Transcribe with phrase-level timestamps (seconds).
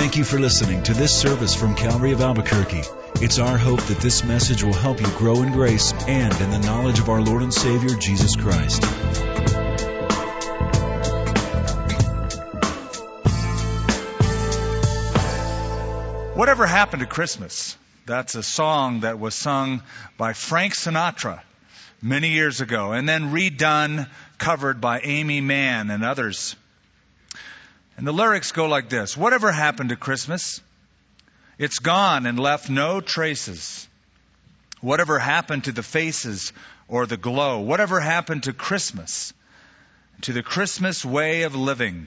[0.00, 2.84] Thank you for listening to this service from Calvary of Albuquerque.
[3.16, 6.58] It's our hope that this message will help you grow in grace and in the
[6.58, 8.82] knowledge of our Lord and Savior, Jesus Christ.
[16.34, 17.76] Whatever happened to Christmas?
[18.06, 19.82] That's a song that was sung
[20.16, 21.42] by Frank Sinatra
[22.00, 24.08] many years ago and then redone,
[24.38, 26.56] covered by Aimee Mann and others.
[28.00, 30.62] And the lyrics go like this Whatever happened to Christmas?
[31.58, 33.86] It's gone and left no traces.
[34.80, 36.54] Whatever happened to the faces
[36.88, 37.60] or the glow?
[37.60, 39.34] Whatever happened to Christmas?
[40.22, 42.06] To the Christmas way of living?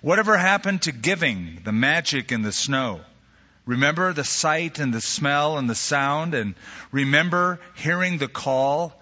[0.00, 3.00] Whatever happened to giving, the magic in the snow?
[3.66, 6.56] Remember the sight and the smell and the sound, and
[6.90, 9.00] remember hearing the call.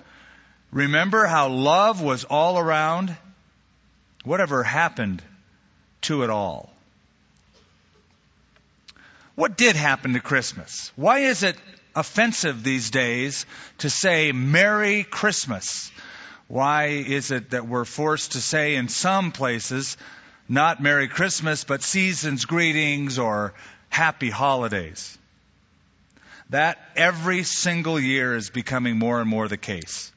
[0.71, 3.17] Remember how love was all around.
[4.23, 5.23] Whatever happened
[6.03, 6.71] to it all.
[9.35, 10.93] What did happen to Christmas?
[10.97, 11.57] Why is it
[11.95, 13.47] offensive these days
[13.79, 15.93] to say Merry Christmas?
[16.49, 19.97] Why is it that we're forced to say in some places
[20.49, 23.53] not Merry Christmas, but season's greetings or
[23.91, 25.19] happy holidays.
[26.51, 30.11] That every single year is becoming more and more the case.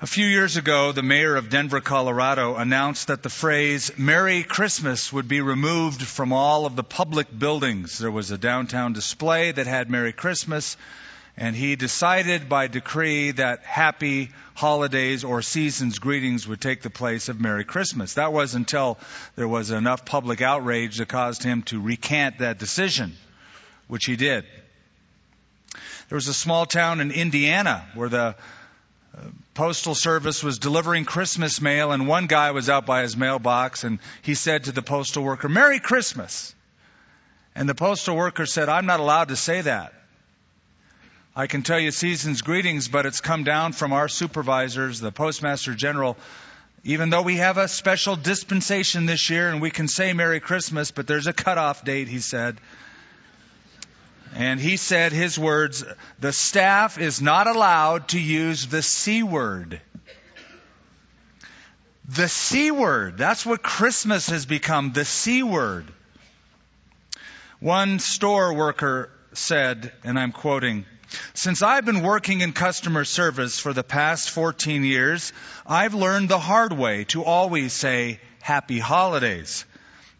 [0.00, 5.12] A few years ago, the mayor of Denver, Colorado announced that the phrase Merry Christmas
[5.12, 7.98] would be removed from all of the public buildings.
[7.98, 10.76] There was a downtown display that had Merry Christmas,
[11.36, 17.28] and he decided by decree that happy holidays or seasons greetings would take the place
[17.28, 18.14] of Merry Christmas.
[18.14, 18.98] That was until
[19.34, 23.16] there was enough public outrage that caused him to recant that decision,
[23.88, 24.44] which he did.
[26.08, 28.36] There was a small town in Indiana where the
[29.16, 29.20] uh,
[29.58, 33.98] postal service was delivering Christmas mail and one guy was out by his mailbox and
[34.22, 36.54] he said to the postal worker, Merry Christmas.
[37.56, 39.92] And the postal worker said, I'm not allowed to say that.
[41.34, 45.74] I can tell you season's greetings, but it's come down from our supervisors, the Postmaster
[45.74, 46.16] General.
[46.84, 50.92] Even though we have a special dispensation this year and we can say Merry Christmas,
[50.92, 52.58] but there's a cutoff date, he said.
[54.34, 55.84] And he said his words,
[56.18, 59.80] the staff is not allowed to use the C word.
[62.08, 63.18] The C word.
[63.18, 65.86] That's what Christmas has become, the C word.
[67.60, 70.86] One store worker said, and I'm quoting,
[71.34, 75.32] since I've been working in customer service for the past 14 years,
[75.66, 79.64] I've learned the hard way to always say happy holidays.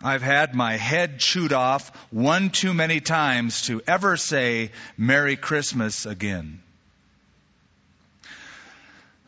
[0.03, 6.06] I've had my head chewed off one too many times to ever say Merry Christmas
[6.06, 6.60] again.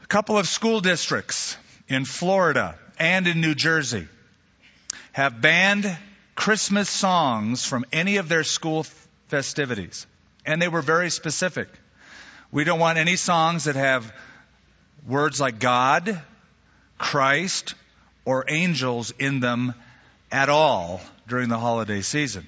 [0.05, 1.57] A couple of school districts
[1.89, 4.07] in Florida and in New Jersey
[5.11, 5.97] have banned
[6.37, 8.85] Christmas songs from any of their school
[9.27, 10.07] festivities.
[10.47, 11.69] And they were very specific.
[12.53, 14.13] We don't want any songs that have
[15.07, 16.23] words like God,
[16.97, 17.75] Christ,
[18.25, 19.75] or angels in them
[20.31, 22.47] at all during the holiday season.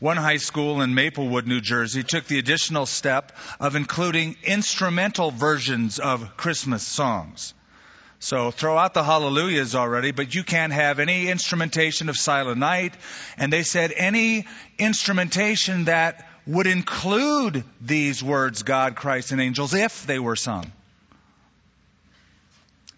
[0.00, 5.98] One high school in Maplewood, New Jersey took the additional step of including instrumental versions
[5.98, 7.54] of Christmas songs.
[8.18, 12.94] So throw out the hallelujahs already, but you can't have any instrumentation of Silent Night.
[13.36, 14.46] And they said any
[14.78, 20.70] instrumentation that would include these words, God, Christ, and angels, if they were sung.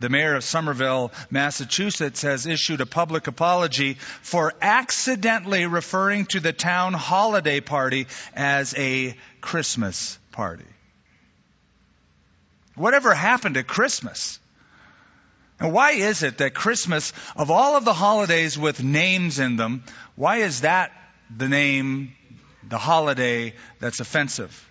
[0.05, 6.53] The mayor of Somerville, Massachusetts has issued a public apology for accidentally referring to the
[6.53, 10.67] town holiday party as a Christmas party.
[12.75, 14.39] Whatever happened to Christmas?
[15.59, 19.85] And why is it that Christmas, of all of the holidays with names in them,
[20.17, 20.93] why is that
[21.35, 22.13] the name
[22.69, 24.71] the holiday that's offensive?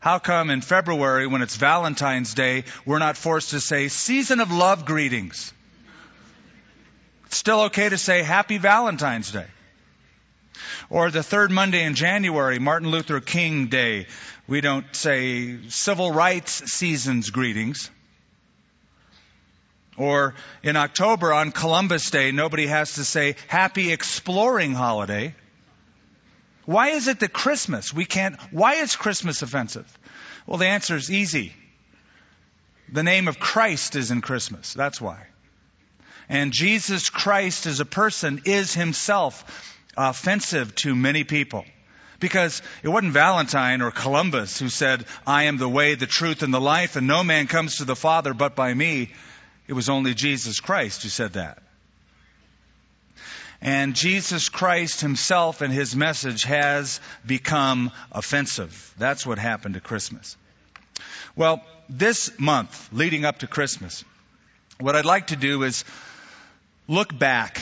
[0.00, 4.50] How come in February, when it's Valentine's Day, we're not forced to say season of
[4.50, 5.52] love greetings?
[7.26, 9.46] It's still okay to say happy Valentine's Day.
[10.88, 14.06] Or the third Monday in January, Martin Luther King Day,
[14.48, 17.90] we don't say civil rights season's greetings.
[19.98, 25.34] Or in October on Columbus Day, nobody has to say happy exploring holiday.
[26.70, 29.98] Why is it that Christmas, we can't, why is Christmas offensive?
[30.46, 31.52] Well, the answer is easy.
[32.92, 34.72] The name of Christ is in Christmas.
[34.72, 35.26] That's why.
[36.28, 41.64] And Jesus Christ as a person is himself offensive to many people.
[42.20, 46.54] Because it wasn't Valentine or Columbus who said, I am the way, the truth, and
[46.54, 49.10] the life, and no man comes to the Father but by me.
[49.66, 51.64] It was only Jesus Christ who said that.
[53.60, 58.94] And Jesus Christ himself and his message has become offensive.
[58.98, 60.36] That's what happened to Christmas.
[61.36, 64.04] Well, this month leading up to Christmas,
[64.78, 65.84] what I'd like to do is
[66.88, 67.60] look back.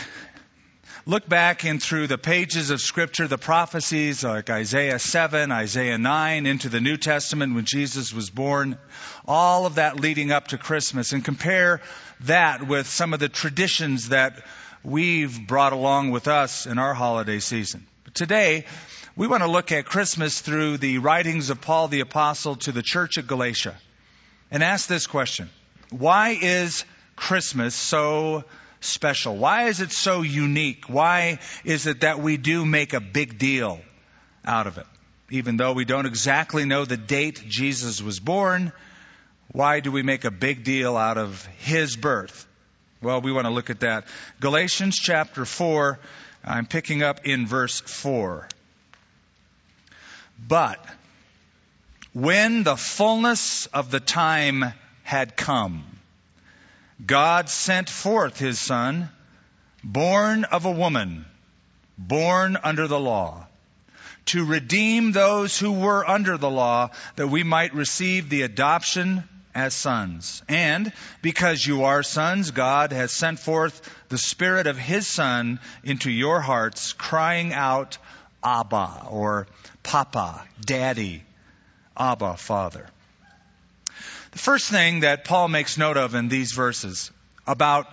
[1.05, 6.45] Look back in through the pages of Scripture, the prophecies like Isaiah 7, Isaiah 9,
[6.45, 8.77] into the New Testament when Jesus was born,
[9.27, 11.81] all of that leading up to Christmas, and compare
[12.21, 14.45] that with some of the traditions that
[14.89, 17.87] we've brought along with us in our holiday season.
[18.05, 18.65] But today,
[19.17, 22.83] we want to look at Christmas through the writings of Paul the Apostle to the
[22.83, 23.77] church at Galatia
[24.51, 25.51] and ask this question
[25.91, 26.85] Why is
[27.17, 28.45] Christmas so
[28.81, 29.37] special?
[29.37, 30.89] Why is it so unique?
[30.89, 33.81] Why is it that we do make a big deal
[34.45, 34.87] out of it?
[35.31, 38.73] Even though we don't exactly know the date Jesus was born,
[39.49, 42.48] why do we make a big deal out of his birth?
[43.01, 44.07] Well, we want to look at that.
[44.41, 46.01] Galatians chapter 4,
[46.45, 48.49] I'm picking up in verse 4.
[50.49, 50.85] But
[52.13, 54.65] when the fullness of the time
[55.05, 55.85] had come,
[57.05, 59.11] God sent forth his Son,
[59.85, 61.25] born of a woman,
[61.97, 63.47] born under the law,
[64.27, 69.23] to redeem those who were under the law, that we might receive the adoption
[69.55, 70.43] as sons.
[70.49, 70.93] And
[71.23, 76.41] because you are sons, God has sent forth the Spirit of His Son into your
[76.41, 77.99] hearts, crying out,
[78.43, 79.47] Abba, or
[79.83, 81.25] Papa, Daddy,
[81.97, 82.87] Abba, Father.
[84.33, 87.11] The first thing that Paul makes note of in these verses
[87.47, 87.87] about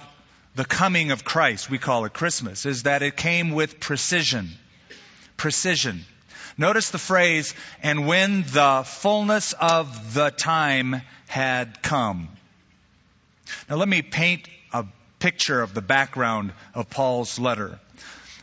[0.56, 4.50] the coming of Christ, we call it Christmas, is that it came with precision.
[5.38, 6.06] Precision.
[6.57, 7.54] Notice the phrase,
[7.84, 12.30] and when the fullness of the time had come.
[13.69, 14.86] Now let me paint a
[15.19, 17.80] picture of the background of Paul's letter.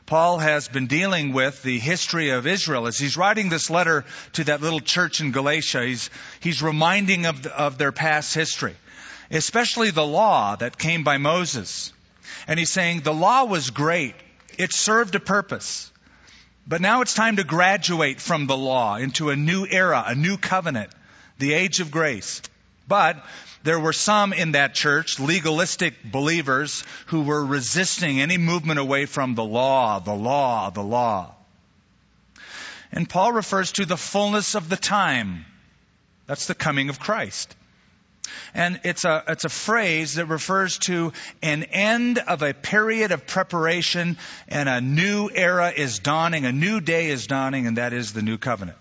[0.05, 2.87] Paul has been dealing with the history of Israel.
[2.87, 4.05] As he's writing this letter
[4.35, 6.11] to that little church in Galatia, he's,
[6.41, 8.75] he's reminding of, the, of their past history,
[9.31, 11.93] especially the law that came by Moses.
[12.47, 14.15] And he's saying the law was great.
[14.59, 15.91] It served a purpose.
[16.67, 20.37] But now it's time to graduate from the law into a new era, a new
[20.37, 20.91] covenant,
[21.39, 22.41] the age of grace.
[22.87, 23.25] But
[23.63, 29.35] there were some in that church, legalistic believers, who were resisting any movement away from
[29.35, 31.35] the law, the law, the law.
[32.93, 35.47] And Paul refers to the fullness of the time.
[36.27, 37.55] That's the coming of Christ.
[38.55, 43.27] And it's a, it's a phrase that refers to an end of a period of
[43.27, 48.13] preparation and a new era is dawning, a new day is dawning, and that is
[48.13, 48.79] the new covenant.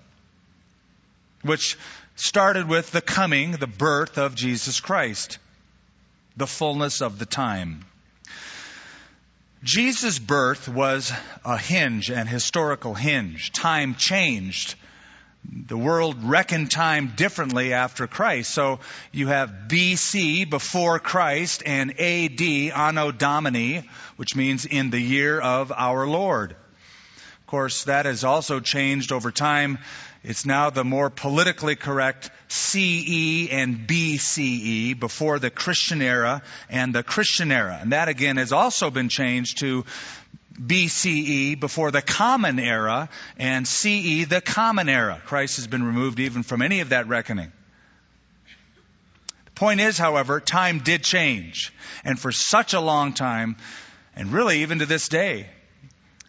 [1.43, 1.77] Which
[2.15, 5.39] started with the coming, the birth of Jesus Christ,
[6.37, 7.85] the fullness of the time.
[9.63, 11.11] Jesus' birth was
[11.45, 13.51] a hinge, an historical hinge.
[13.51, 14.75] Time changed.
[15.43, 18.51] The world reckoned time differently after Christ.
[18.53, 18.79] So
[19.11, 25.71] you have BC, before Christ, and AD, Anno Domini, which means in the year of
[25.71, 26.51] our Lord.
[26.51, 29.79] Of course, that has also changed over time
[30.23, 37.01] it's now the more politically correct CE and BCE before the Christian era and the
[37.01, 37.79] Christian era.
[37.81, 39.83] And that again has also been changed to
[40.65, 45.21] BCE before the common era and CE the common era.
[45.25, 47.51] Christ has been removed even from any of that reckoning.
[49.45, 51.73] The point is, however, time did change.
[52.03, 53.57] And for such a long time,
[54.15, 55.47] and really even to this day,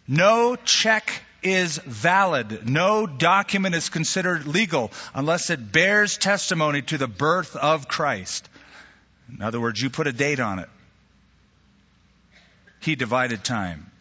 [0.07, 2.67] no check is valid.
[2.67, 8.49] No document is considered legal unless it bears testimony to the birth of Christ.
[9.29, 10.69] In other words, you put a date on it.
[12.79, 13.91] He divided time.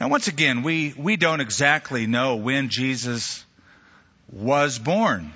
[0.00, 3.44] Now, once again, we, we don't exactly know when Jesus
[4.30, 5.32] was born.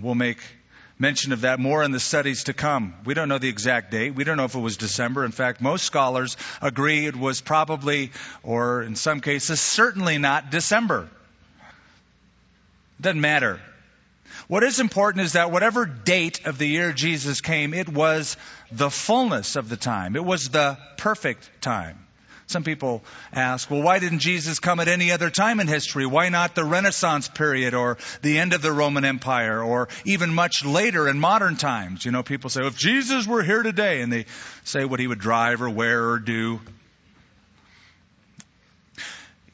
[0.00, 0.38] We'll make
[0.98, 2.94] mention of that more in the studies to come.
[3.04, 4.14] We don't know the exact date.
[4.14, 5.24] We don't know if it was December.
[5.24, 8.10] In fact, most scholars agree it was probably,
[8.42, 11.08] or in some cases, certainly not December.
[13.00, 13.60] Doesn't matter.
[14.48, 18.36] What is important is that whatever date of the year Jesus came, it was
[18.72, 20.16] the fullness of the time.
[20.16, 22.07] It was the perfect time.
[22.48, 26.06] Some people ask, well, why didn't Jesus come at any other time in history?
[26.06, 30.64] Why not the Renaissance period or the end of the Roman Empire or even much
[30.64, 32.06] later in modern times?
[32.06, 34.24] You know, people say, well, if Jesus were here today, and they
[34.64, 36.58] say what he would drive or wear or do.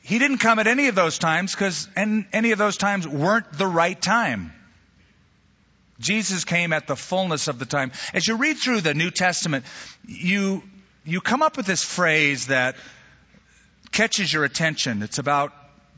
[0.03, 3.67] He didn't come at any of those times because any of those times weren't the
[3.67, 4.53] right time.
[5.99, 7.91] Jesus came at the fullness of the time.
[8.13, 9.65] As you read through the New Testament,
[10.07, 10.63] you
[11.05, 12.77] you come up with this phrase that
[13.93, 15.03] catches your attention.
[15.03, 15.53] It's about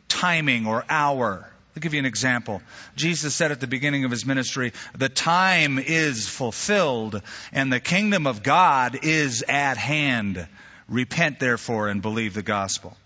[0.08, 1.48] timing or hour.
[1.76, 2.62] I'll give you an example.
[2.96, 7.20] Jesus said at the beginning of his ministry, the time is fulfilled
[7.52, 10.46] and the kingdom of God is at hand.
[10.88, 12.96] Repent therefore and believe the gospel.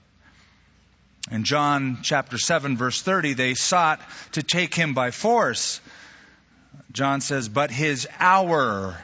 [1.30, 4.00] In John chapter 7 verse 30, they sought
[4.32, 5.80] to take him by force.
[6.92, 8.96] John says, but his hour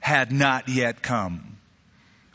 [0.00, 1.57] had not yet come.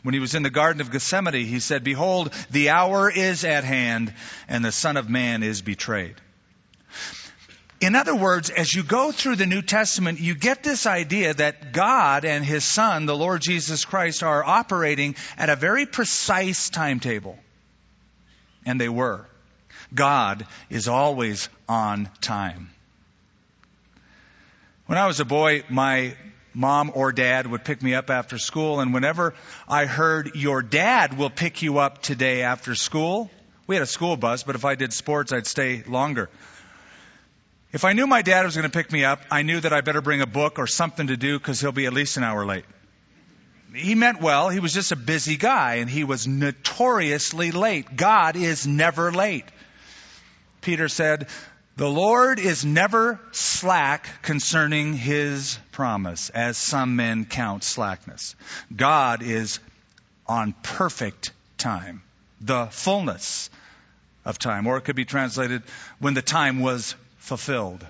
[0.04, 3.64] When he was in the Garden of Gethsemane, he said, Behold, the hour is at
[3.64, 4.12] hand,
[4.48, 6.16] and the Son of Man is betrayed.
[7.80, 11.72] In other words, as you go through the New Testament, you get this idea that
[11.72, 17.38] God and His Son, the Lord Jesus Christ, are operating at a very precise timetable.
[18.66, 19.26] And they were.
[19.94, 22.68] God is always on time.
[24.84, 26.14] When I was a boy, my
[26.54, 29.34] mom or dad would pick me up after school, and whenever
[29.68, 33.30] I heard your dad will pick you up today after school,
[33.66, 36.30] we had a school bus, but if I did sports, I'd stay longer.
[37.72, 39.80] If I knew my dad was going to pick me up, I knew that I
[39.80, 42.46] better bring a book or something to do because he'll be at least an hour
[42.46, 42.64] late.
[43.74, 44.48] He meant well.
[44.48, 47.96] He was just a busy guy and he was notoriously late.
[47.96, 49.46] God is never late.
[50.60, 51.26] Peter said,
[51.76, 58.36] the Lord is never slack concerning his promise, as some men count slackness.
[58.74, 59.58] God is
[60.26, 62.02] on perfect time,
[62.40, 63.50] the fullness
[64.24, 65.62] of time, or it could be translated
[65.98, 67.84] when the time was fulfilled.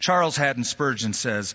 [0.00, 1.54] Charles Haddon Spurgeon says,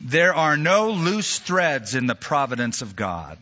[0.00, 3.38] There are no loose threads in the providence of God.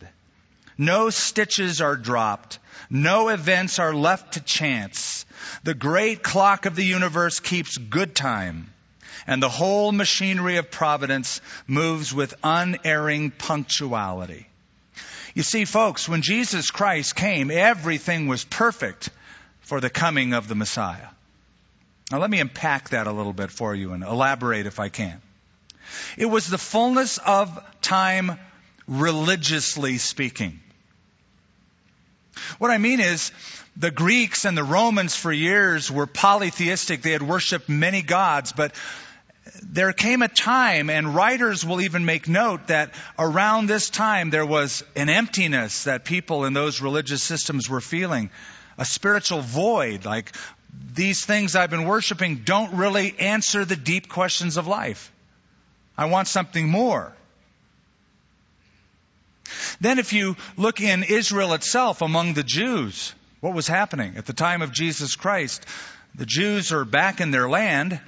[0.81, 2.57] No stitches are dropped.
[2.89, 5.27] No events are left to chance.
[5.63, 8.73] The great clock of the universe keeps good time,
[9.27, 14.47] and the whole machinery of providence moves with unerring punctuality.
[15.35, 19.11] You see, folks, when Jesus Christ came, everything was perfect
[19.59, 21.09] for the coming of the Messiah.
[22.11, 25.21] Now, let me unpack that a little bit for you and elaborate if I can.
[26.17, 28.39] It was the fullness of time
[28.87, 30.59] religiously speaking.
[32.59, 33.31] What I mean is,
[33.77, 37.01] the Greeks and the Romans for years were polytheistic.
[37.01, 38.75] They had worshiped many gods, but
[39.63, 44.45] there came a time, and writers will even make note that around this time there
[44.45, 48.29] was an emptiness that people in those religious systems were feeling.
[48.77, 50.31] A spiritual void, like
[50.93, 55.11] these things I've been worshiping don't really answer the deep questions of life.
[55.97, 57.13] I want something more.
[59.79, 64.17] Then if you look in Israel itself among the Jews, what was happening?
[64.17, 65.65] At the time of Jesus Christ,
[66.15, 67.99] the Jews are back in their land,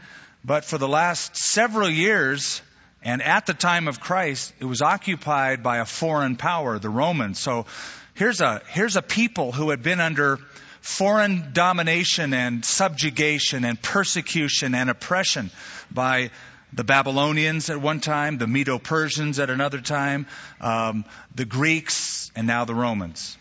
[0.46, 2.62] but for the last several years,
[3.02, 7.40] and at the time of Christ, it was occupied by a foreign power, the Romans.
[7.40, 7.66] So
[8.14, 10.40] here's a, here's a people who had been under
[10.82, 15.50] foreign domination and subjugation and persecution and oppression
[15.90, 16.30] by
[16.76, 20.28] the Babylonians at one time, the Medo Persians at another time,
[20.60, 23.38] um, the Greeks, and now the Romans.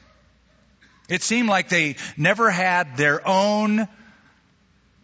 [1.08, 3.88] It seemed like they never had their own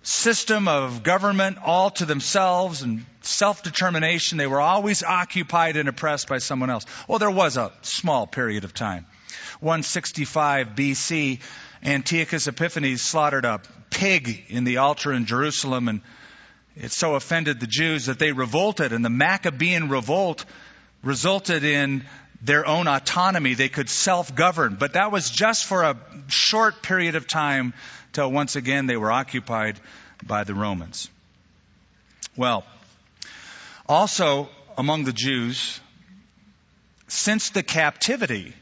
[0.02, 4.38] system of government all to themselves and self determination.
[4.38, 6.86] They were always occupied and oppressed by someone else.
[7.08, 9.06] Well, there was a small period of time.
[9.60, 11.40] 165 BC,
[11.82, 16.00] Antiochus Epiphanes slaughtered a pig in the altar in Jerusalem and
[16.80, 20.44] it so offended the Jews that they revolted, and the Maccabean revolt
[21.02, 22.04] resulted in
[22.40, 23.54] their own autonomy.
[23.54, 25.96] They could self govern, but that was just for a
[26.28, 27.74] short period of time
[28.12, 29.80] till once again they were occupied
[30.24, 31.10] by the Romans.
[32.36, 32.64] Well,
[33.88, 35.80] also among the Jews,
[37.08, 38.54] since the captivity,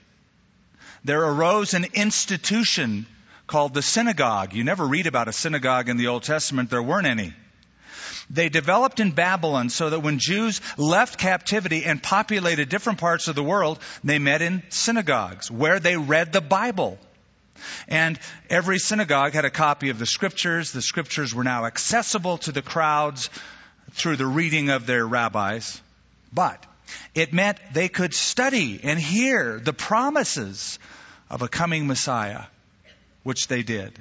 [1.05, 3.07] there arose an institution
[3.47, 4.55] called the synagogue.
[4.55, 7.35] You never read about a synagogue in the Old Testament, there weren't any.
[8.29, 13.37] They developed in Babylon so that when Jews left captivity and populated different parts of
[13.37, 16.99] the world, they met in synagogues where they read the Bible.
[17.89, 18.19] And
[18.51, 20.73] every synagogue had a copy of the scriptures.
[20.73, 23.31] The scriptures were now accessible to the crowds
[23.93, 25.81] through the reading of their rabbis.
[26.33, 26.65] But
[27.15, 30.79] it meant they could study and hear the promises
[31.31, 32.43] of a coming Messiah,
[33.23, 33.99] which they did.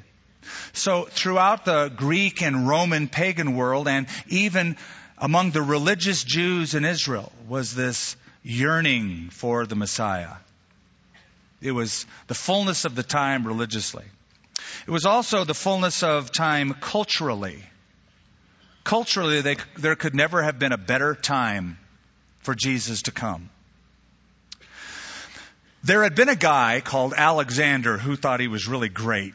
[0.74, 4.78] So throughout the Greek and Roman pagan world and even
[5.18, 10.34] among the religious Jews in Israel was this yearning for the Messiah.
[11.62, 14.06] It was the fullness of the time religiously.
[14.88, 17.64] It was also the fullness of time culturally.
[18.84, 21.80] Culturally, they, there could never have been a better time
[22.42, 23.50] for Jesus to come.
[25.84, 29.34] There had been a guy called Alexander who thought he was really great.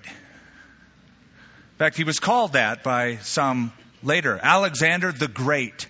[1.81, 3.73] In fact, he was called that by some
[4.03, 4.39] later.
[4.43, 5.89] Alexander the Great.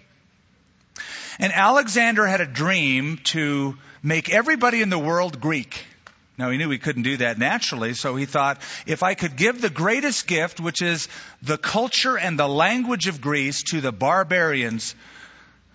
[1.41, 5.85] And Alexander had a dream to make everybody in the world Greek.
[6.39, 9.61] Now he knew he couldn't do that naturally, so he thought, if I could give
[9.61, 11.09] the greatest gift, which is
[11.43, 14.95] the culture and the language of Greece to the barbarians,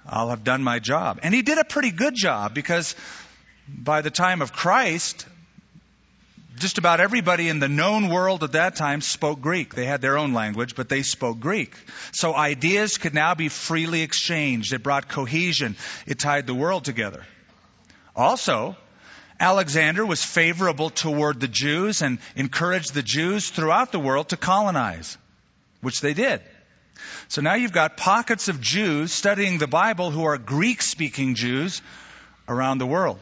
[0.05, 1.19] I'll have done my job.
[1.23, 2.95] And he did a pretty good job because
[3.67, 5.25] by the time of Christ,
[6.55, 9.75] just about everybody in the known world at that time spoke Greek.
[9.75, 11.75] They had their own language, but they spoke Greek.
[12.11, 14.73] So ideas could now be freely exchanged.
[14.73, 15.75] It brought cohesion.
[16.05, 17.23] It tied the world together.
[18.15, 18.75] Also,
[19.39, 25.17] Alexander was favorable toward the Jews and encouraged the Jews throughout the world to colonize,
[25.81, 26.41] which they did.
[27.27, 31.81] So now you've got pockets of Jews studying the Bible who are Greek speaking Jews
[32.47, 33.19] around the world.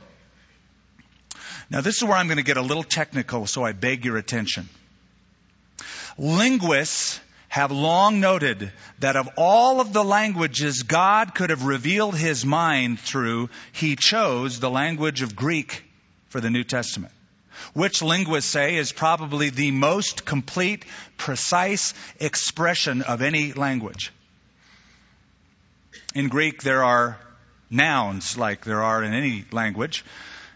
[1.70, 4.18] Now, this is where I'm going to get a little technical, so I beg your
[4.18, 4.70] attention.
[6.18, 12.46] Linguists have long noted that of all of the languages God could have revealed his
[12.46, 15.84] mind through, he chose the language of Greek
[16.30, 17.14] for the New Testament.
[17.74, 20.86] Which linguists say is probably the most complete,
[21.18, 24.12] precise expression of any language.
[26.16, 27.20] In Greek, there are
[27.70, 30.04] nouns like there are in any language.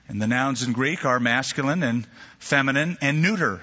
[0.08, 2.08] And the nouns in Greek are masculine and
[2.40, 3.62] feminine and neuter.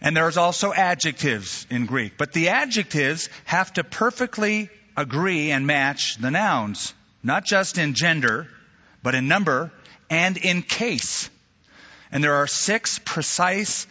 [0.00, 2.18] And there's also adjectives in Greek.
[2.18, 6.92] But the adjectives have to perfectly agree and match the nouns,
[7.22, 8.46] not just in gender,
[9.02, 9.72] but in number
[10.10, 11.30] and in case.
[12.12, 13.86] And there are six precise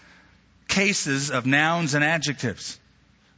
[0.68, 2.80] cases of nouns and adjectives.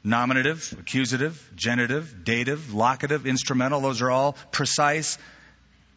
[0.03, 5.17] Nominative, accusative, genitive, dative, locative, instrumental, those are all precise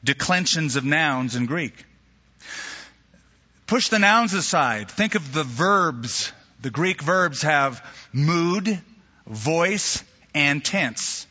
[0.04, 1.84] declensions of nouns in Greek.
[3.66, 4.90] Push the nouns aside.
[4.90, 6.32] Think of the verbs.
[6.60, 8.80] The Greek verbs have mood,
[9.26, 10.02] voice,
[10.34, 11.26] and tense.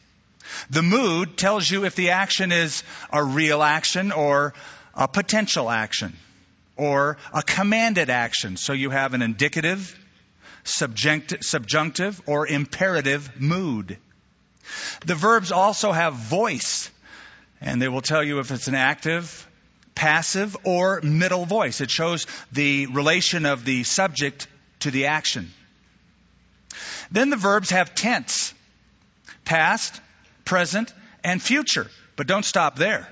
[0.70, 4.54] The mood tells you if the action is a real action or
[4.96, 6.16] a potential action
[6.76, 8.58] or a commanded action.
[8.58, 9.98] So you have an indicative,
[10.64, 13.98] subjunctive, or imperative mood.
[15.06, 16.90] The verbs also have voice.
[17.62, 19.48] And they will tell you if it's an active,
[19.96, 21.82] passive, or middle voice.
[21.82, 24.48] It shows the relation of the subject
[24.80, 25.52] to the action.
[27.12, 28.54] Then the verbs have tense
[29.44, 30.00] past,
[30.46, 30.94] present,
[31.24, 31.88] and future.
[32.16, 33.08] But don't stop there.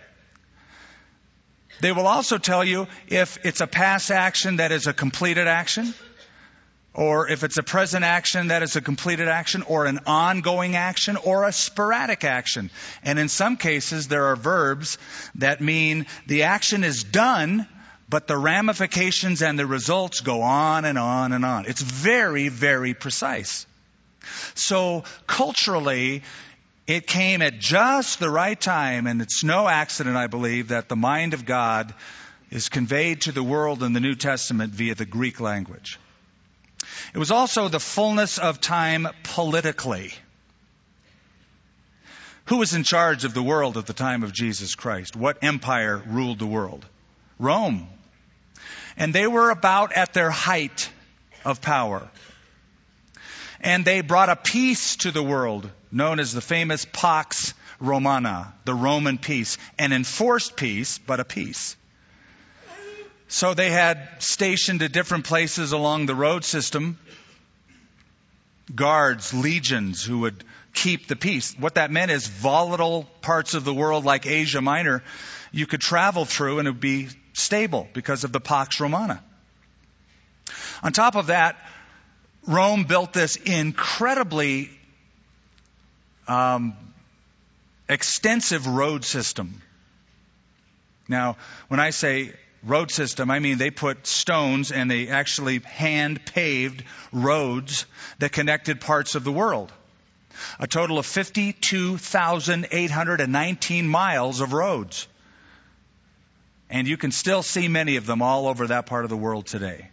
[1.80, 5.94] They will also tell you if it's a past action that is a completed action,
[6.98, 11.16] or if it's a present action, that is a completed action, or an ongoing action,
[11.16, 12.72] or a sporadic action.
[13.04, 14.98] And in some cases, there are verbs
[15.36, 17.68] that mean the action is done,
[18.10, 21.66] but the ramifications and the results go on and on and on.
[21.66, 23.68] It's very, very precise.
[24.56, 26.24] So culturally,
[26.88, 30.96] it came at just the right time, and it's no accident, I believe, that the
[30.96, 31.94] mind of God
[32.50, 36.00] is conveyed to the world in the New Testament via the Greek language.
[37.14, 40.14] It was also the fullness of time politically.
[42.46, 45.16] Who was in charge of the world at the time of Jesus Christ?
[45.16, 46.86] What empire ruled the world?
[47.40, 47.90] Rome.
[48.96, 50.90] And they were about at their height
[51.44, 52.08] of power.
[53.60, 58.74] And they brought a peace to the world known as the famous Pax Romana, the
[58.74, 61.76] Roman peace, an enforced peace, but a peace.
[63.28, 66.98] So they had stationed at different places along the road system
[68.74, 71.56] guards, legions who would keep the peace.
[71.58, 75.04] What that meant is volatile parts of the world like Asia Minor,
[75.52, 79.24] you could travel through and it would be stable because of the Pax Romana.
[80.84, 81.58] On top of that,
[82.46, 84.70] Rome built this incredibly
[86.28, 86.76] um,
[87.90, 89.62] extensive road system.
[91.08, 91.38] Now,
[91.68, 92.34] when I say
[92.68, 97.88] road system, I mean they put stones and they actually hand paved roads
[98.20, 99.74] that connected parts of the world.
[100.60, 105.08] A total of 52,819 miles of roads.
[106.70, 109.48] And you can still see many of them all over that part of the world
[109.48, 109.90] today.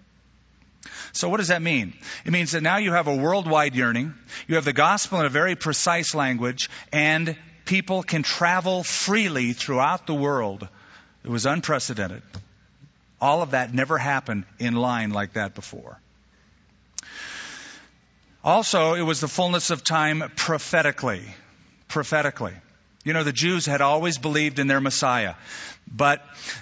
[1.12, 1.94] So what does that mean?
[2.24, 4.14] It means that now you have a worldwide yearning,
[4.48, 10.06] you have the gospel in a very precise language, and people can travel freely throughout
[10.06, 10.66] the world.
[11.22, 12.22] It was unprecedented.
[13.24, 15.98] All of that never happened in line like that before.
[18.44, 21.22] Also, it was the fullness of time prophetically.
[21.88, 22.52] Prophetically.
[23.02, 25.36] You know, the Jews had always believed in their Messiah.
[25.90, 26.20] But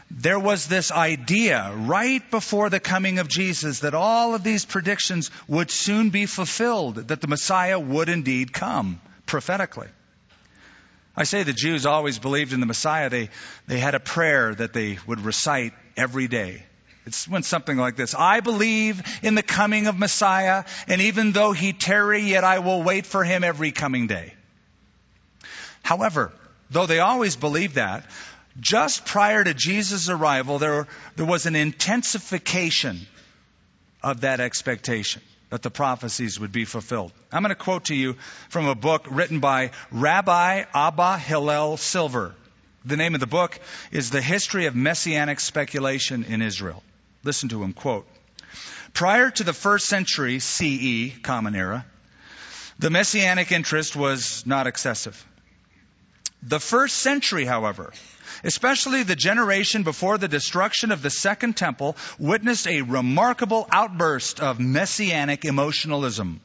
[0.08, 5.32] there was this idea right before the coming of Jesus that all of these predictions
[5.48, 9.88] would soon be fulfilled, that the Messiah would indeed come prophetically.
[11.16, 13.10] I say the Jews always believed in the Messiah.
[13.10, 13.28] They,
[13.66, 16.64] they had a prayer that they would recite every day.
[17.04, 18.14] It went something like this.
[18.14, 22.82] I believe in the coming of Messiah, and even though he tarry, yet I will
[22.82, 24.34] wait for him every coming day.
[25.82, 26.32] However,
[26.70, 28.06] though they always believed that,
[28.60, 33.00] just prior to Jesus' arrival, there, there was an intensification
[34.02, 37.12] of that expectation that the prophecies would be fulfilled.
[37.30, 38.14] I'm going to quote to you
[38.48, 42.34] from a book written by Rabbi Abba Hillel Silver.
[42.86, 43.60] The name of the book
[43.90, 46.82] is The History of Messianic Speculation in Israel.
[47.22, 48.08] Listen to him, quote,
[48.94, 51.84] Prior to the first century CE, Common Era,
[52.78, 55.22] the Messianic interest was not excessive.
[56.42, 57.92] The first century, however,
[58.44, 64.60] especially the generation before the destruction of the Second Temple, witnessed a remarkable outburst of
[64.60, 66.40] messianic emotionalism.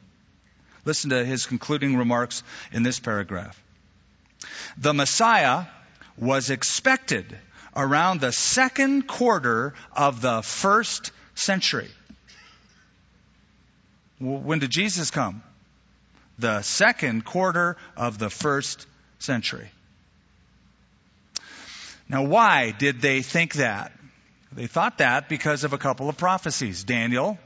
[0.84, 3.60] Listen to his concluding remarks in this paragraph.
[4.76, 5.66] The Messiah
[6.16, 7.36] was expected
[7.76, 11.88] around the second quarter of the first century.
[14.18, 15.42] When did Jesus come?
[16.38, 18.86] The second quarter of the first
[19.18, 19.70] century.
[22.08, 23.92] Now, why did they think that?
[24.52, 26.84] They thought that because of a couple of prophecies.
[26.84, 27.38] Daniel,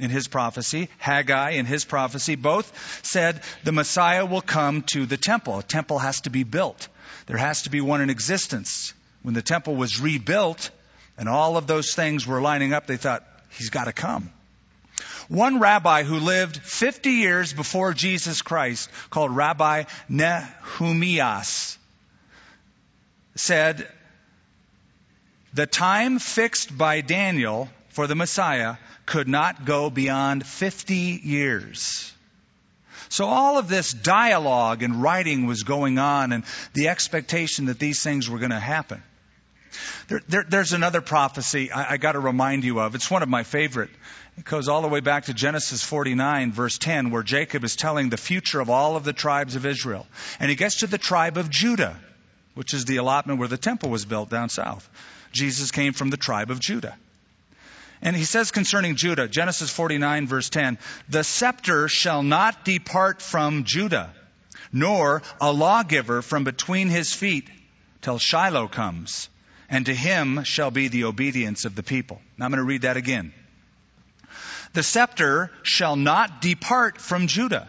[0.00, 5.16] in his prophecy, Haggai in his prophecy, both said the Messiah will come to the
[5.16, 5.58] temple.
[5.58, 6.88] A temple has to be built.
[7.26, 8.94] There has to be one in existence.
[9.22, 10.70] When the temple was rebuilt
[11.18, 14.30] and all of those things were lining up, they thought, he's got to come.
[15.28, 21.76] One rabbi who lived 50 years before Jesus Christ, called Rabbi Nehumias,
[23.36, 23.86] said,
[25.54, 32.12] the time fixed by Daniel for the Messiah could not go beyond 50 years.
[33.08, 36.44] So all of this dialogue and writing was going on and
[36.74, 39.02] the expectation that these things were going to happen.
[40.08, 42.94] There, there, there's another prophecy I, I got to remind you of.
[42.94, 43.90] It's one of my favorite.
[44.36, 48.10] It goes all the way back to Genesis 49, verse 10, where Jacob is telling
[48.10, 50.06] the future of all of the tribes of Israel.
[50.38, 51.98] And he gets to the tribe of Judah
[52.56, 54.88] which is the allotment where the temple was built down south.
[55.30, 56.96] Jesus came from the tribe of Judah.
[58.00, 63.64] And he says concerning Judah, Genesis 49, verse 10, the scepter shall not depart from
[63.64, 64.10] Judah,
[64.72, 67.48] nor a lawgiver from between his feet
[68.00, 69.28] till Shiloh comes,
[69.68, 72.22] and to him shall be the obedience of the people.
[72.38, 73.34] Now I'm going to read that again.
[74.72, 77.68] The scepter shall not depart from Judah,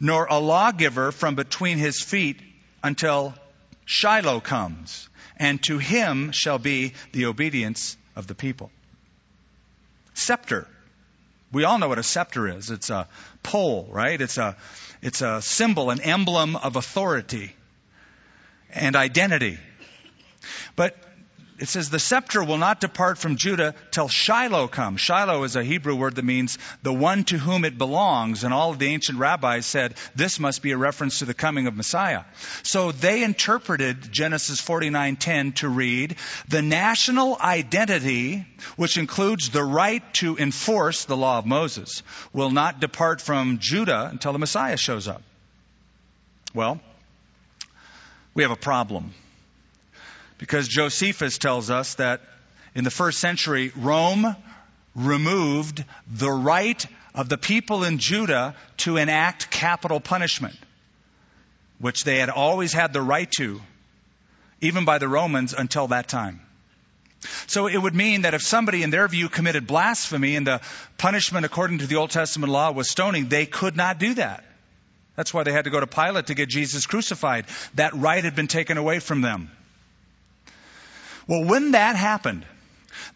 [0.00, 2.40] nor a lawgiver from between his feet
[2.82, 3.34] until
[3.86, 8.70] Shiloh comes, and to him shall be the obedience of the people.
[10.12, 10.66] Scepter.
[11.52, 12.70] We all know what a scepter is.
[12.70, 13.08] It's a
[13.44, 14.20] pole, right?
[14.20, 14.56] It's a,
[15.00, 17.54] it's a symbol, an emblem of authority
[18.70, 19.58] and identity.
[20.74, 20.96] But
[21.58, 25.00] it says the scepter will not depart from Judah till Shiloh comes.
[25.00, 28.44] Shiloh is a Hebrew word that means the one to whom it belongs.
[28.44, 31.66] And all of the ancient rabbis said this must be a reference to the coming
[31.66, 32.24] of Messiah.
[32.62, 36.16] So they interpreted Genesis 49:10 to read
[36.48, 42.02] the national identity, which includes the right to enforce the law of Moses,
[42.34, 45.22] will not depart from Judah until the Messiah shows up.
[46.52, 46.80] Well,
[48.34, 49.14] we have a problem.
[50.38, 52.20] Because Josephus tells us that
[52.74, 54.36] in the first century, Rome
[54.94, 60.56] removed the right of the people in Judah to enact capital punishment,
[61.78, 63.60] which they had always had the right to,
[64.60, 66.40] even by the Romans until that time.
[67.46, 70.60] So it would mean that if somebody, in their view, committed blasphemy and the
[70.98, 74.44] punishment according to the Old Testament law was stoning, they could not do that.
[75.16, 77.46] That's why they had to go to Pilate to get Jesus crucified.
[77.74, 79.50] That right had been taken away from them.
[81.26, 82.46] Well, when that happened,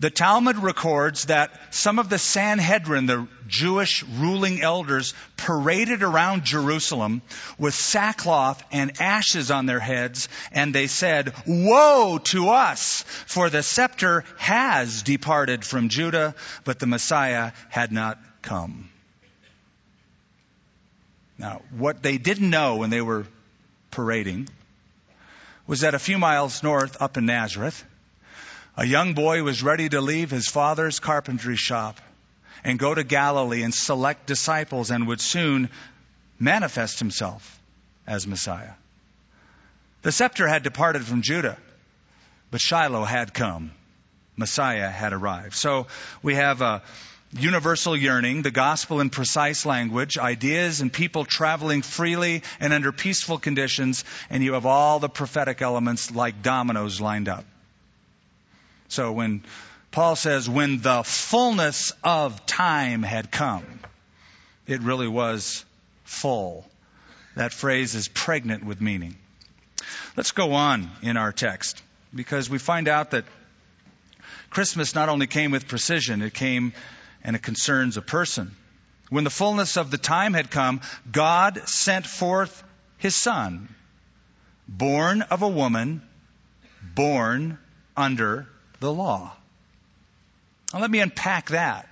[0.01, 7.23] the Talmud records that some of the Sanhedrin, the Jewish ruling elders, paraded around Jerusalem
[7.59, 13.03] with sackcloth and ashes on their heads, and they said, Woe to us!
[13.27, 18.91] For the scepter has departed from Judah, but the Messiah had not come.
[21.39, 23.27] Now, what they didn't know when they were
[23.91, 24.49] parading
[25.67, 27.85] was that a few miles north, up in Nazareth,
[28.77, 32.01] a young boy was ready to leave his father's carpentry shop
[32.65, 35.71] and go to Galilee and select disciples and would soon
[36.39, 37.61] manifest himself
[38.07, 38.73] as Messiah.
[40.03, 41.59] The scepter had departed from Judah,
[42.51, 43.73] but Shiloh had come.
[44.37, 45.55] Messiah had arrived.
[45.55, 45.87] So
[46.23, 46.83] we have a
[47.33, 53.39] universal yearning, the gospel in precise language, ideas and people traveling freely and under peaceful
[53.39, 57.45] conditions, and you have all the prophetic elements like dominoes lined up.
[58.91, 59.45] So when
[59.93, 63.65] Paul says, when the fullness of time had come,
[64.67, 65.65] it really was
[66.03, 66.69] full.
[67.37, 69.17] That phrase is pregnant with meaning.
[70.17, 71.81] Let's go on in our text
[72.13, 73.25] because we find out that
[74.51, 76.73] Christmas not only came with precision, it came
[77.23, 78.57] and it concerns a person.
[79.09, 82.65] When the fullness of the time had come, God sent forth
[82.99, 83.73] his son,
[84.67, 86.03] born of a woman,
[86.83, 87.59] born
[87.97, 88.49] under
[88.81, 89.33] the law.
[90.73, 91.87] Now let me unpack that.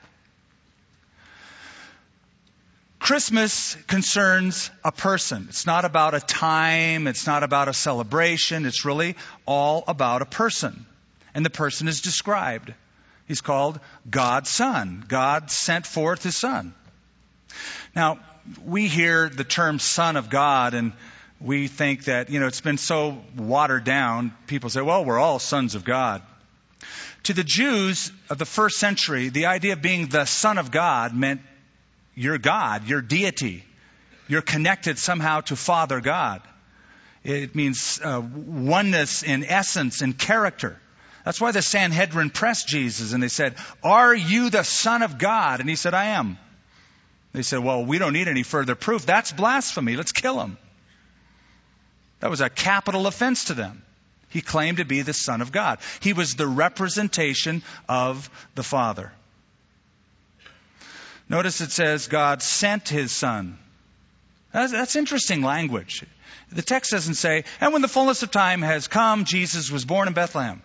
[2.99, 5.47] Christmas concerns a person.
[5.49, 7.07] It's not about a time.
[7.07, 8.67] It's not about a celebration.
[8.67, 10.85] It's really all about a person.
[11.35, 12.75] And the person is described.
[13.27, 15.05] He's called God's Son.
[15.07, 16.75] God sent forth His Son.
[17.95, 18.19] Now,
[18.65, 20.93] we hear the term Son of God and
[21.41, 24.35] we think that, you know, it's been so watered down.
[24.49, 26.23] People say, well, we're all sons of God.
[27.25, 31.15] To the Jews of the first century, the idea of being the Son of God
[31.15, 31.41] meant
[32.15, 33.65] you're God, you're deity.
[34.29, 36.43] You're connected somehow to Father God.
[37.25, 40.79] It means uh, oneness in essence and character.
[41.25, 45.61] That's why the Sanhedrin pressed Jesus and they said, Are you the Son of God?
[45.61, 46.39] And he said, I am.
[47.33, 49.05] They said, Well, we don't need any further proof.
[49.05, 49.97] That's blasphemy.
[49.97, 50.57] Let's kill him.
[52.21, 53.83] That was a capital offense to them.
[54.29, 55.79] He claimed to be the Son of God.
[56.01, 59.13] He was the representation of the Father.
[61.29, 63.59] Notice it says God sent his Son.
[64.53, 66.05] That's, that's interesting language.
[66.51, 70.09] The text doesn't say, and when the fullness of time has come, Jesus was born
[70.09, 70.63] in Bethlehem.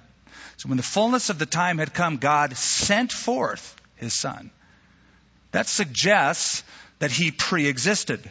[0.58, 4.52] So when the fullness of the time had come, God sent forth his son.
[5.52, 6.64] That suggests
[7.00, 8.30] that he preexisted.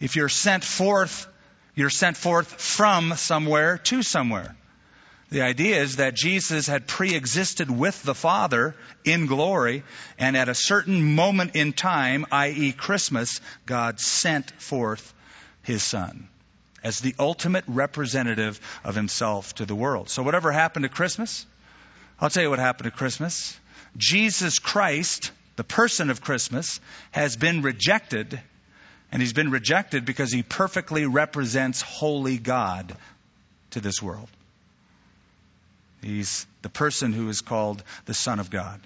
[0.00, 1.28] If you're sent forth,
[1.74, 4.56] you're sent forth from somewhere to somewhere.
[5.30, 9.84] The idea is that Jesus had pre-existed with the Father in glory,
[10.18, 15.14] and at a certain moment in time, i.e., Christmas, God sent forth
[15.62, 16.28] his Son
[16.82, 20.08] as the ultimate representative of himself to the world.
[20.08, 21.46] So, whatever happened to Christmas,
[22.18, 23.56] I'll tell you what happened to Christmas.
[23.96, 26.80] Jesus Christ, the person of Christmas,
[27.12, 28.40] has been rejected,
[29.12, 32.96] and he's been rejected because he perfectly represents holy God
[33.70, 34.28] to this world.
[36.02, 38.80] He's the person who is called the Son of God.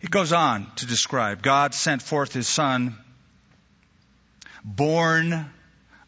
[0.00, 2.96] He goes on to describe God sent forth his Son,
[4.64, 5.50] born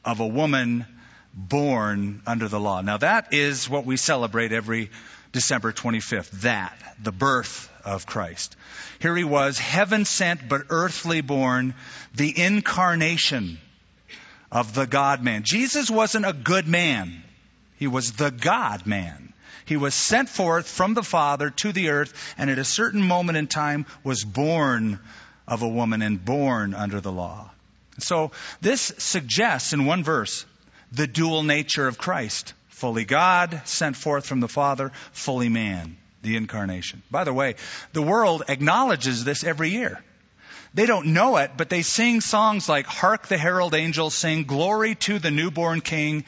[0.04, 0.86] of a woman
[1.34, 2.80] born under the law.
[2.80, 4.90] Now, that is what we celebrate every
[5.32, 6.30] December 25th.
[6.42, 8.56] That, the birth of Christ.
[9.00, 11.74] Here he was, heaven sent but earthly born,
[12.14, 13.58] the incarnation
[14.50, 15.42] of the God man.
[15.42, 17.22] Jesus wasn't a good man,
[17.76, 19.34] he was the God man.
[19.66, 23.36] He was sent forth from the Father to the earth, and at a certain moment
[23.36, 25.00] in time was born
[25.46, 27.50] of a woman and born under the law.
[27.98, 30.46] So this suggests in one verse
[30.92, 32.54] the dual nature of Christ.
[32.68, 37.02] Fully God, sent forth from the Father, fully man, the incarnation.
[37.10, 37.56] By the way,
[37.92, 40.02] the world acknowledges this every year.
[40.74, 44.94] They don't know it, but they sing songs like Hark the Herald Angels sing, Glory
[44.94, 46.24] to the newborn King.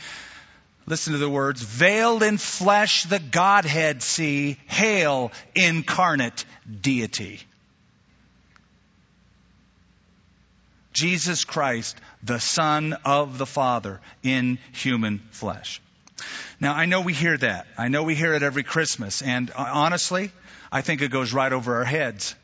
[0.88, 6.46] Listen to the words, veiled in flesh the Godhead see, hail incarnate
[6.80, 7.40] deity.
[10.94, 15.82] Jesus Christ, the Son of the Father in human flesh.
[16.58, 17.66] Now, I know we hear that.
[17.76, 19.20] I know we hear it every Christmas.
[19.20, 20.32] And uh, honestly,
[20.72, 22.34] I think it goes right over our heads.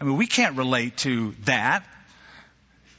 [0.00, 1.86] I mean, we can't relate to that.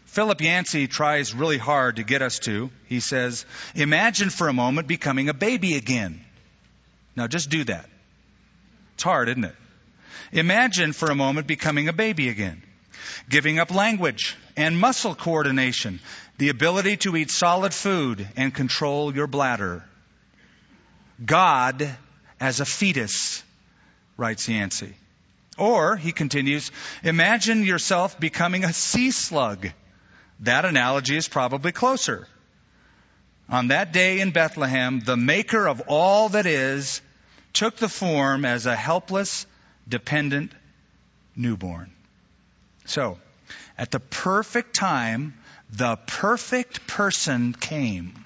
[0.10, 2.70] Philip Yancey tries really hard to get us to.
[2.88, 3.46] He says,
[3.76, 6.20] Imagine for a moment becoming a baby again.
[7.16, 7.90] Now, just do that.
[8.96, 9.56] It's hard, isn't it?
[10.32, 12.64] Imagine for a moment becoming a baby again
[13.30, 16.00] giving up language and muscle coordination,
[16.38, 19.84] the ability to eat solid food and control your bladder.
[21.24, 21.90] God
[22.40, 23.44] as a fetus,
[24.18, 24.96] writes Yancey.
[25.58, 26.72] Or, he continues,
[27.04, 29.70] imagine yourself becoming a sea slug.
[30.42, 32.28] That analogy is probably closer.
[33.50, 37.02] On that day in Bethlehem, the maker of all that is
[37.54, 39.46] took the form as a helpless,
[39.88, 40.52] dependent
[41.36, 41.92] newborn.
[42.86, 43.18] So,
[43.78, 45.34] at the perfect time,
[45.72, 48.26] the perfect person came.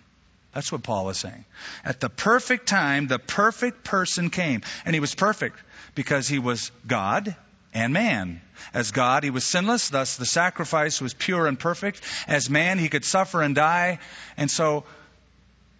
[0.53, 1.45] That's what Paul is saying.
[1.83, 4.61] At the perfect time, the perfect person came.
[4.85, 5.57] And he was perfect
[5.95, 7.35] because he was God
[7.73, 8.41] and man.
[8.73, 12.01] As God, he was sinless, thus the sacrifice was pure and perfect.
[12.27, 13.99] As man, he could suffer and die.
[14.37, 14.83] And so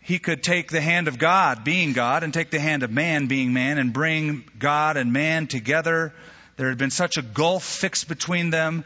[0.01, 3.27] he could take the hand of God, being God, and take the hand of man,
[3.27, 6.13] being man, and bring God and man together.
[6.58, 8.84] There had been such a gulf fixed between them.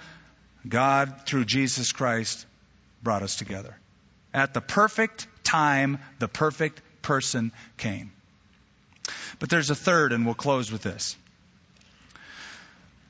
[0.67, 2.45] God, through Jesus Christ,
[3.01, 3.75] brought us together.
[4.33, 8.11] At the perfect time, the perfect person came.
[9.39, 11.15] But there's a third, and we'll close with this.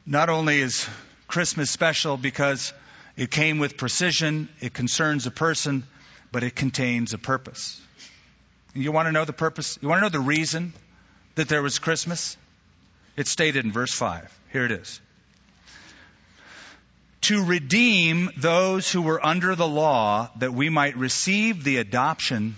[0.10, 0.88] Not only is
[1.28, 2.72] Christmas special because
[3.18, 5.84] it came with precision, it concerns a person,
[6.32, 7.82] but it contains a purpose.
[8.74, 9.78] You want to know the purpose?
[9.82, 10.72] You want to know the reason
[11.36, 12.38] that there was Christmas?
[13.18, 14.34] It's stated in verse 5.
[14.54, 15.02] Here it is.
[17.22, 22.56] To redeem those who were under the law, that we might receive the adoption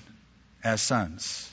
[0.64, 1.50] as sons.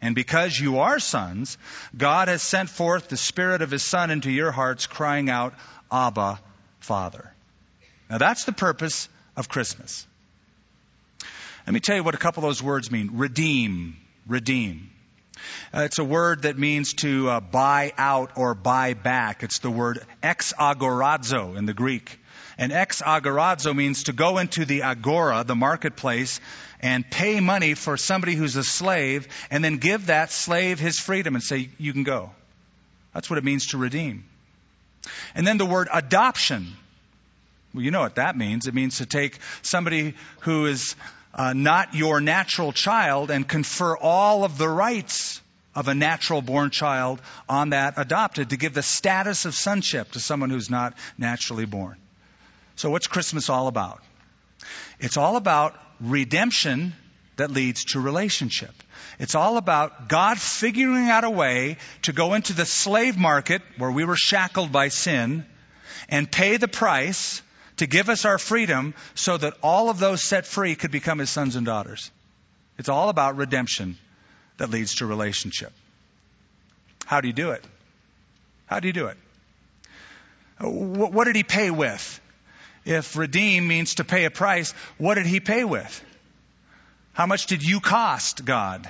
[0.00, 1.58] And because you are sons,
[1.96, 5.54] God has sent forth the Spirit of His Son into your hearts, crying out,
[5.90, 6.40] Abba,
[6.78, 7.32] Father.
[8.08, 10.06] Now that's the purpose of Christmas.
[11.66, 13.10] Let me tell you what a couple of those words mean.
[13.14, 13.96] Redeem.
[14.26, 14.90] Redeem.
[15.72, 19.42] Uh, it's a word that means to uh, buy out or buy back.
[19.42, 22.18] It's the word exagorazo in the Greek.
[22.58, 26.40] And ex agorazo means to go into the agora, the marketplace,
[26.80, 31.36] and pay money for somebody who's a slave, and then give that slave his freedom
[31.36, 32.30] and say, you can go.
[33.14, 34.24] That's what it means to redeem.
[35.34, 36.76] And then the word adoption.
[37.72, 38.66] Well, you know what that means.
[38.66, 40.96] It means to take somebody who is
[41.34, 45.40] uh, not your natural child and confer all of the rights
[45.74, 50.20] of a natural born child on that adopted to give the status of sonship to
[50.20, 51.96] someone who's not naturally born.
[52.78, 54.00] So, what's Christmas all about?
[55.00, 56.94] It's all about redemption
[57.34, 58.70] that leads to relationship.
[59.18, 63.90] It's all about God figuring out a way to go into the slave market where
[63.90, 65.44] we were shackled by sin
[66.08, 67.42] and pay the price
[67.78, 71.30] to give us our freedom so that all of those set free could become his
[71.30, 72.12] sons and daughters.
[72.78, 73.98] It's all about redemption
[74.58, 75.72] that leads to relationship.
[77.06, 77.64] How do you do it?
[78.66, 79.16] How do you do it?
[80.60, 82.20] What did he pay with?
[82.88, 86.04] If redeem means to pay a price, what did he pay with?
[87.12, 88.88] How much did you cost God?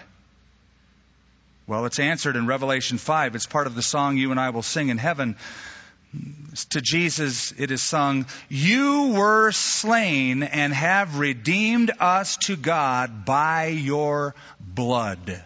[1.66, 3.34] Well, it's answered in Revelation 5.
[3.34, 5.34] It's part of the song you and I will sing in heaven.
[6.70, 13.66] To Jesus, it is sung, You were slain and have redeemed us to God by
[13.66, 15.42] your blood.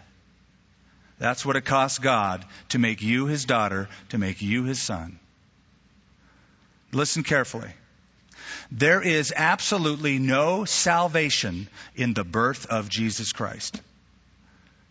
[1.17, 5.17] That's what it cost God to make you his daughter, to make you his son.
[6.91, 7.71] Listen carefully.
[8.75, 13.79] There is absolutely no salvation in the birth of Jesus Christ.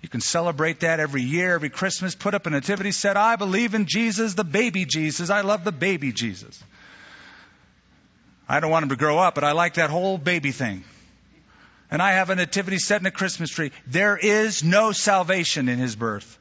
[0.00, 3.16] You can celebrate that every year, every Christmas, put up a nativity set.
[3.16, 5.30] I believe in Jesus, the baby Jesus.
[5.30, 6.62] I love the baby Jesus.
[8.48, 10.84] I don't want him to grow up, but I like that whole baby thing.
[11.90, 13.72] And I have a nativity set in a Christmas tree.
[13.88, 16.38] There is no salvation in his birth.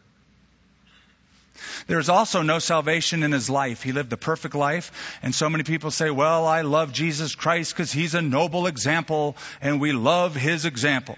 [1.88, 3.84] There is also no salvation in his life.
[3.84, 5.20] He lived a perfect life.
[5.22, 9.36] And so many people say, well, I love Jesus Christ because he's a noble example
[9.62, 11.18] and we love his example.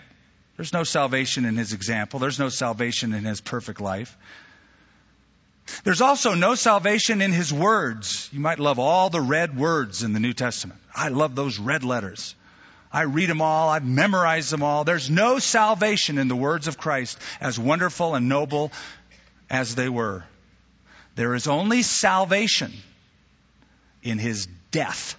[0.58, 2.20] There's no salvation in his example.
[2.20, 4.18] There's no salvation in his perfect life.
[5.84, 8.30] There's also no salvation in his words.
[8.32, 10.80] You might love all the red words in the New Testament.
[10.94, 12.36] I love those red letters.
[12.92, 13.70] I read them all.
[13.70, 14.84] I've memorized them all.
[14.84, 18.72] There's no salvation in the words of Christ, as wonderful and noble
[19.50, 20.24] as they were.
[21.16, 22.74] There is only salvation
[24.02, 25.16] in his death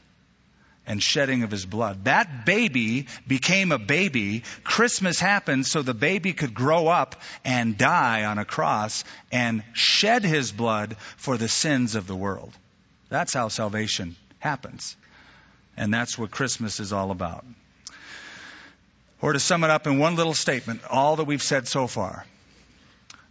[0.87, 2.05] and shedding of his blood.
[2.05, 4.43] That baby became a baby.
[4.65, 10.25] Christmas happened so the baby could grow up and die on a cross and shed
[10.25, 12.53] his blood for the sins of the world.
[13.09, 14.97] That's how salvation happens.
[15.77, 17.45] And that's what Christmas is all about.
[19.23, 22.27] Or to sum it up in one little statement, all that we've said so far.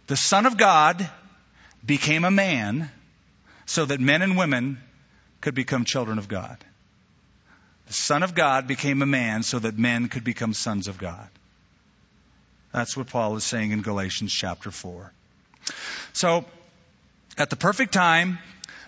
[0.08, 1.08] The Son of God
[1.84, 2.90] became a man
[3.66, 4.78] so that men and women
[5.40, 6.56] could become children of God.
[7.86, 11.28] The Son of God became a man so that men could become sons of God.
[12.72, 15.12] That's what Paul is saying in Galatians chapter 4.
[16.12, 16.44] So,
[17.36, 18.38] at the perfect time,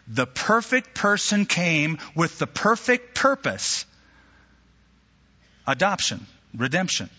[0.09, 3.84] the perfect person came with the perfect purpose
[5.66, 7.11] adoption, redemption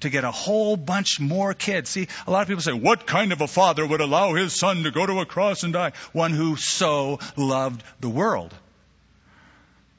[0.00, 1.90] to get a whole bunch more kids.
[1.90, 4.82] See, a lot of people say, what kind of a father would allow his son
[4.84, 5.92] to go to a cross and die?
[6.12, 8.54] One who so loved the world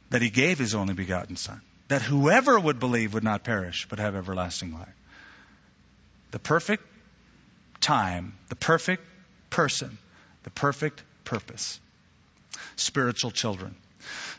[0.09, 3.99] that he gave his only begotten son, that whoever would believe would not perish, but
[3.99, 4.93] have everlasting life.
[6.31, 6.85] the perfect
[7.81, 9.03] time, the perfect
[9.49, 9.97] person,
[10.43, 11.79] the perfect purpose.
[12.77, 13.75] Spiritual children.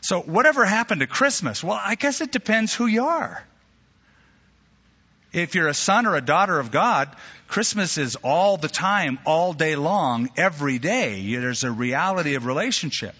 [0.01, 1.63] So, whatever happened to Christmas?
[1.63, 3.43] Well, I guess it depends who you are.
[5.33, 7.09] If you're a son or a daughter of God,
[7.47, 11.35] Christmas is all the time, all day long, every day.
[11.35, 13.15] There's a reality of relationship.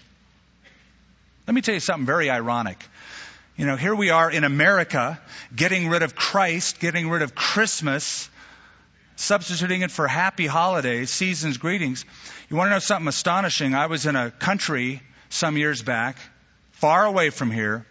[1.46, 2.82] Let me tell you something very ironic.
[3.56, 5.20] You know, here we are in America
[5.54, 8.28] getting rid of Christ, getting rid of Christmas,
[9.16, 12.04] substituting it for happy holidays, seasons, greetings.
[12.48, 13.74] You want to know something astonishing?
[13.74, 16.16] I was in a country some years back,
[16.72, 17.86] far away from here,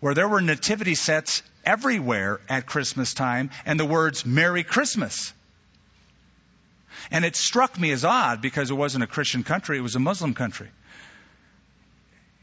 [0.00, 5.32] where there were nativity sets everywhere at Christmas time and the words Merry Christmas.
[7.10, 10.00] And it struck me as odd because it wasn't a Christian country, it was a
[10.00, 10.68] Muslim country.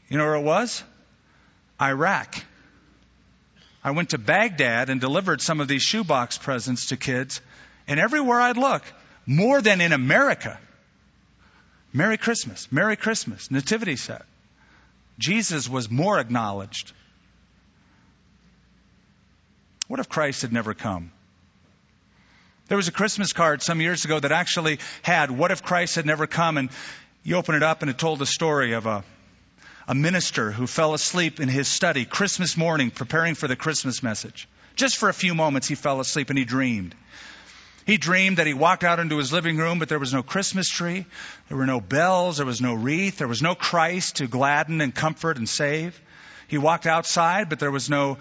[0.08, 0.82] You know where it was?
[1.80, 2.36] Iraq.
[3.82, 7.40] I went to Baghdad and delivered some of these shoebox presents to kids,
[7.86, 8.82] and everywhere I'd look,
[9.26, 10.58] more than in America,
[11.92, 14.24] Merry Christmas, Merry Christmas, Nativity set.
[15.18, 16.92] Jesus was more acknowledged.
[19.86, 21.12] What if Christ had never come?
[22.68, 26.06] There was a Christmas card some years ago that actually had, What if Christ had
[26.06, 26.56] never come?
[26.56, 26.70] And
[27.22, 29.04] you open it up and it told the story of a,
[29.86, 34.48] a minister who fell asleep in his study Christmas morning preparing for the Christmas message.
[34.76, 36.94] Just for a few moments he fell asleep and he dreamed.
[37.86, 40.70] He dreamed that he walked out into his living room, but there was no Christmas
[40.70, 41.04] tree.
[41.48, 42.38] There were no bells.
[42.38, 43.18] There was no wreath.
[43.18, 46.00] There was no Christ to gladden and comfort and save.
[46.48, 48.16] He walked outside, but there was no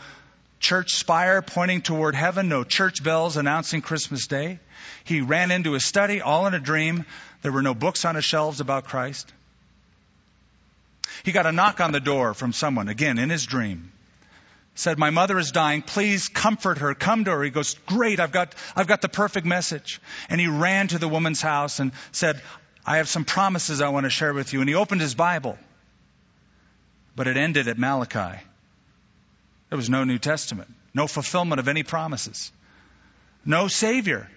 [0.64, 4.60] church spire pointing toward heaven, no church bells announcing Christmas Day.
[5.04, 7.06] He ran into his study, all in a dream.
[7.42, 9.32] There were no books on his shelves about Christ.
[11.24, 13.92] He got a knock on the door from someone, again in his dream.
[14.76, 15.84] Said, My mother is dying.
[15.84, 16.96] Please comfort her.
[16.96, 17.44] Come to her.
[17.44, 20.02] He goes, Great, I've got, I've got the perfect message.
[20.30, 22.42] And he ran to the woman's house and said,
[22.86, 24.62] I have some promises I want to share with you.
[24.62, 25.58] And he opened his Bible.
[27.16, 28.42] But it ended at Malachi.
[29.74, 32.52] There was no New Testament, no fulfillment of any promises,
[33.44, 34.30] no Savior.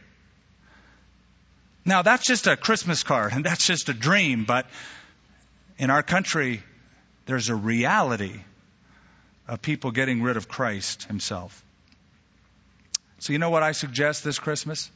[1.85, 4.65] Now, that's just a Christmas card and that's just a dream, but
[5.77, 6.63] in our country,
[7.27, 8.41] there's a reality
[9.47, 11.63] of people getting rid of Christ Himself.
[13.19, 14.91] So, you know what I suggest this Christmas?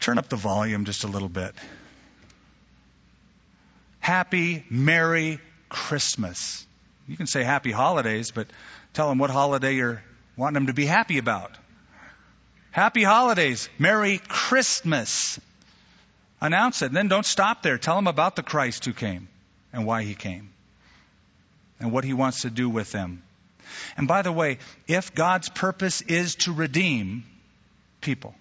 [0.00, 1.54] Turn up the volume just a little bit.
[4.00, 5.40] Happy, Merry
[5.70, 6.66] Christmas.
[7.08, 8.46] You can say happy holidays, but
[8.92, 10.02] tell them what holiday you're
[10.36, 11.50] wanting them to be happy about.
[12.70, 13.68] Happy holidays.
[13.78, 15.38] Merry Christmas.
[16.40, 16.86] Announce it.
[16.86, 17.78] And then don't stop there.
[17.78, 19.28] Tell them about the Christ who came
[19.72, 20.50] and why he came
[21.80, 23.22] and what he wants to do with them.
[23.96, 27.24] And by the way, if God's purpose is to redeem
[28.00, 28.34] people,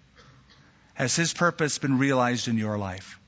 [0.93, 3.19] has his purpose been realized in your life?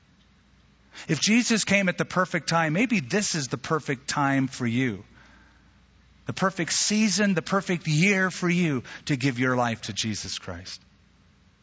[1.08, 5.04] If Jesus came at the perfect time, maybe this is the perfect time for you
[6.26, 10.80] the perfect season, the perfect year for you to give your life to Jesus Christ.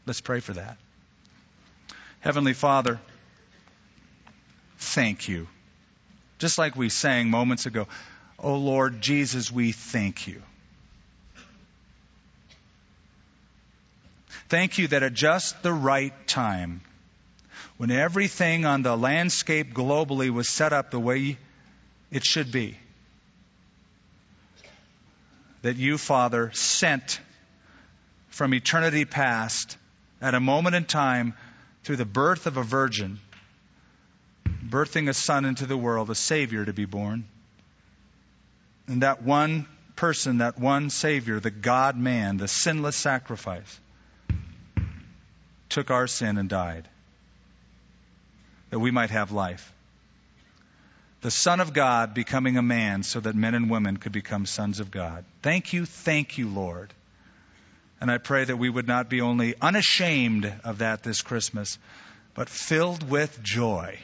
[0.05, 0.77] Let's pray for that.
[2.19, 2.99] Heavenly Father,
[4.77, 5.47] thank you.
[6.37, 7.87] Just like we sang moments ago,
[8.37, 10.41] Oh Lord Jesus, we thank you.
[14.49, 16.81] Thank you that at just the right time,
[17.77, 21.37] when everything on the landscape globally was set up the way
[22.11, 22.77] it should be,
[25.61, 27.19] that you, Father, sent
[28.29, 29.77] from eternity past
[30.21, 31.33] at a moment in time
[31.83, 33.19] through the birth of a virgin,
[34.45, 37.25] birthing a son into the world, a Savior to be born.
[38.87, 43.79] And that one person, that one Savior, the God man, the sinless sacrifice,
[45.69, 46.87] took our sin and died
[48.71, 49.73] that we might have life
[51.21, 54.79] the Son of God becoming a man so that men and women could become sons
[54.79, 55.23] of God.
[55.41, 56.93] Thank you, thank you, Lord.
[57.99, 61.77] And I pray that we would not be only unashamed of that this Christmas,
[62.33, 63.99] but filled with joy.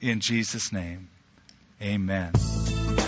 [0.00, 1.08] In Jesus' name,
[1.82, 2.32] amen.